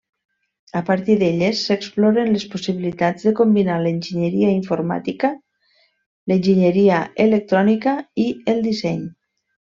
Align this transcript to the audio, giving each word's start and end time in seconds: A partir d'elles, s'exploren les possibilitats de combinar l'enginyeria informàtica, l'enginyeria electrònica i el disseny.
A 0.79 0.81
partir 0.85 1.17
d'elles, 1.23 1.59
s'exploren 1.67 2.31
les 2.35 2.45
possibilitats 2.53 3.27
de 3.27 3.33
combinar 3.41 3.75
l'enginyeria 3.83 4.49
informàtica, 4.55 5.31
l'enginyeria 6.33 7.03
electrònica 7.27 7.95
i 8.27 8.27
el 8.55 8.67
disseny. 8.71 9.07